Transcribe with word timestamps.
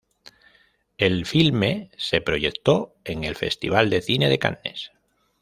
El 0.97 1.27
filme 1.27 1.91
se 1.95 2.21
proyectó 2.21 2.95
en 3.05 3.23
el 3.23 3.35
Festival 3.35 3.91
de 3.91 4.01
cine 4.01 4.29
de 4.29 4.39
Cannes. 4.39 4.89